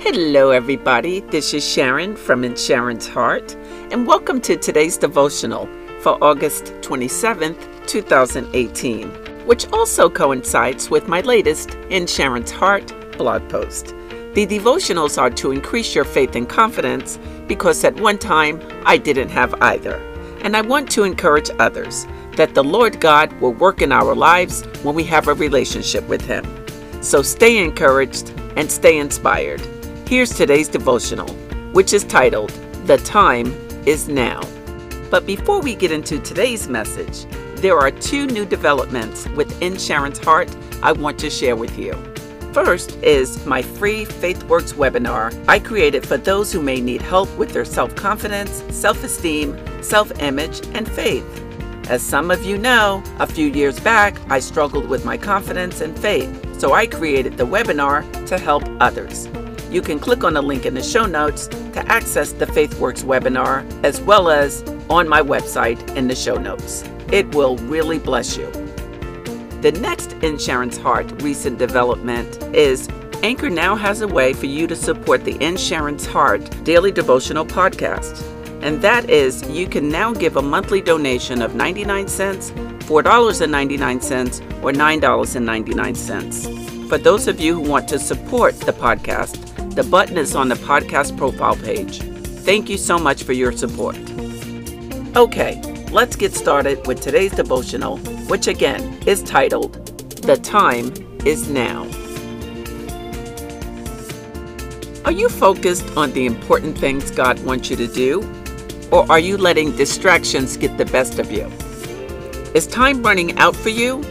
[0.00, 1.20] Hello, everybody.
[1.20, 3.54] This is Sharon from In Sharon's Heart,
[3.90, 5.66] and welcome to today's devotional
[6.00, 9.08] for August 27th, 2018,
[9.46, 13.94] which also coincides with my latest In Sharon's Heart blog post.
[14.34, 19.30] The devotionals are to increase your faith and confidence because at one time I didn't
[19.30, 19.96] have either.
[20.42, 22.06] And I want to encourage others
[22.36, 26.20] that the Lord God will work in our lives when we have a relationship with
[26.20, 26.44] Him.
[27.02, 29.62] So stay encouraged and stay inspired.
[30.06, 31.28] Here's today's devotional,
[31.72, 32.50] which is titled,
[32.84, 33.46] The Time
[33.86, 34.42] is Now.
[35.10, 37.24] But before we get into today's message,
[37.56, 41.94] there are two new developments within Sharon's Heart I want to share with you.
[42.52, 47.54] First is my free FaithWorks webinar I created for those who may need help with
[47.54, 51.26] their self confidence, self esteem, self image, and faith.
[51.88, 55.98] As some of you know, a few years back I struggled with my confidence and
[55.98, 59.28] faith, so I created the webinar to help others.
[59.74, 63.66] You can click on the link in the show notes to access the FaithWorks webinar
[63.82, 66.84] as well as on my website in the show notes.
[67.10, 68.48] It will really bless you.
[69.62, 72.88] The next In Sharon's Heart recent development is
[73.24, 77.44] Anchor now has a way for you to support the In Sharon's Heart daily devotional
[77.44, 78.22] podcast.
[78.62, 84.70] And that is, you can now give a monthly donation of 99 cents, $4.99, or
[84.70, 86.88] $9.99.
[86.88, 90.54] For those of you who want to support the podcast, the button is on the
[90.54, 92.00] podcast profile page.
[92.44, 93.96] Thank you so much for your support.
[95.16, 99.74] Okay, let's get started with today's devotional, which again is titled,
[100.22, 100.92] The Time
[101.24, 101.82] is Now.
[105.04, 108.22] Are you focused on the important things God wants you to do?
[108.92, 111.46] Or are you letting distractions get the best of you?
[112.54, 114.04] Is time running out for you?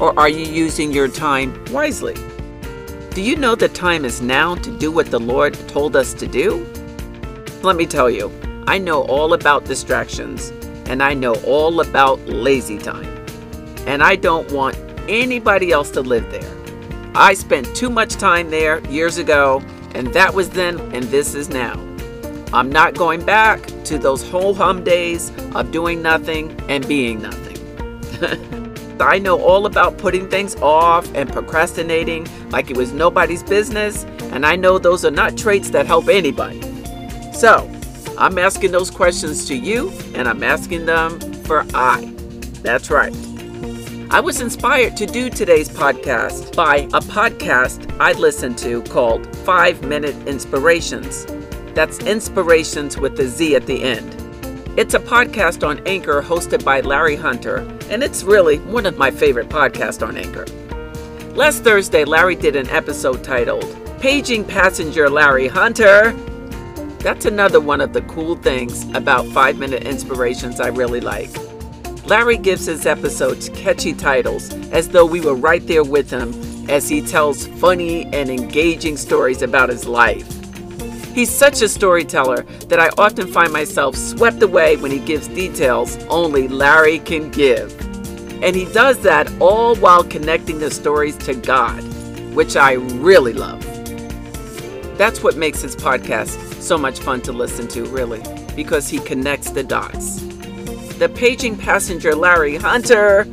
[0.00, 2.14] Or are you using your time wisely?
[3.12, 6.28] Do you know the time is now to do what the Lord told us to
[6.28, 6.64] do?
[7.60, 8.30] Let me tell you,
[8.68, 10.50] I know all about distractions
[10.86, 13.08] and I know all about lazy time.
[13.84, 14.76] And I don't want
[15.08, 16.56] anybody else to live there.
[17.16, 19.60] I spent too much time there years ago,
[19.96, 21.74] and that was then, and this is now.
[22.52, 28.50] I'm not going back to those whole hum days of doing nothing and being nothing.
[29.00, 34.44] I know all about putting things off and procrastinating like it was nobody's business, and
[34.44, 36.60] I know those are not traits that help anybody.
[37.32, 37.70] So,
[38.18, 42.12] I'm asking those questions to you, and I'm asking them for I.
[42.62, 43.14] That's right.
[44.10, 49.82] I was inspired to do today's podcast by a podcast I listened to called Five
[49.84, 51.26] Minute Inspirationz.
[51.74, 54.16] That's inspirations with a Z at the end.
[54.76, 59.10] It's a podcast on Anchor hosted by Larry Hunter, and it's really one of my
[59.10, 60.46] favorite podcasts on Anchor.
[61.34, 66.12] Last Thursday, Larry did an episode titled Paging Passenger Larry Hunter.
[67.00, 71.30] That's another one of the cool things about 5 Minute Inspirationz I really like.
[72.06, 76.32] Larry gives his episodes catchy titles as though we were right there with him
[76.70, 80.39] as he tells funny and engaging stories about his life.
[81.14, 85.96] He's such a storyteller that I often find myself swept away when he gives details
[86.04, 87.74] only Larry can give.
[88.42, 91.82] And he does that all while connecting the stories to God,
[92.32, 93.60] which I really love.
[94.96, 98.22] That's what makes his podcast so much fun to listen to, really,
[98.54, 100.20] because he connects the dots.
[100.98, 103.20] The paging passenger Larry Hunter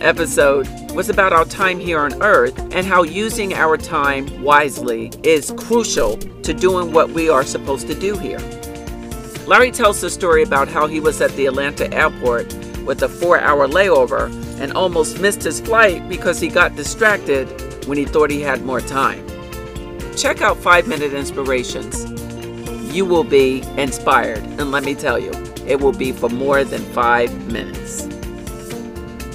[0.00, 5.52] episode was about our time here on earth and how using our time wisely is
[5.56, 8.40] crucial to doing what we are supposed to do here.
[9.46, 12.52] Larry tells the story about how he was at the Atlanta airport
[12.84, 14.30] with a four hour layover
[14.60, 17.46] and almost missed his flight because he got distracted
[17.86, 19.26] when he thought he had more time.
[20.16, 22.06] Check out 5 Minute Inspirationz.
[22.92, 25.30] You will be inspired, and let me tell you,
[25.66, 28.06] it will be for more than five minutes.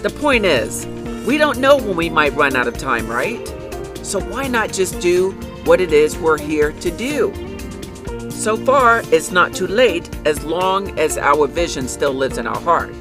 [0.01, 0.85] The point is,
[1.25, 3.47] we don't know when we might run out of time, right?
[4.03, 5.31] So why not just do
[5.63, 7.33] what it is we're here to do?
[8.29, 12.59] So far, it's not too late as long as our vision still lives in our
[12.61, 12.93] heart.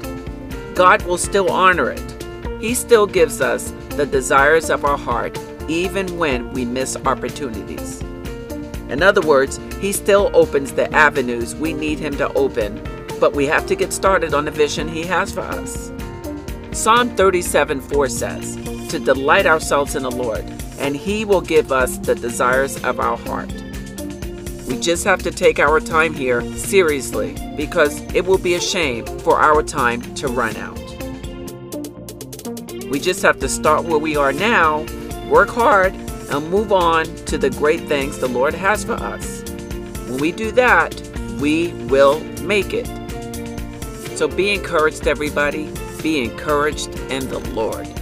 [0.73, 2.25] God will still honor it.
[2.59, 5.37] He still gives us the desires of our heart
[5.67, 8.01] even when we miss opportunities.
[8.89, 12.81] In other words, He still opens the avenues we need Him to open,
[13.19, 15.91] but we have to get started on the vision He has for us.
[16.75, 18.55] Psalm 37 4 says,
[18.89, 20.43] To delight ourselves in the Lord,
[20.77, 23.49] and He will give us the desires of our heart.
[24.67, 29.05] We just have to take our time here seriously because it will be a shame
[29.19, 30.77] for our time to run out.
[32.89, 34.85] We just have to start where we are now,
[35.29, 39.43] work hard, and move on to the great things the Lord has for us.
[40.09, 40.93] When we do that,
[41.39, 42.85] we will make it.
[44.17, 45.71] So be encouraged, everybody.
[46.05, 47.94] Be encouraged in the Lord.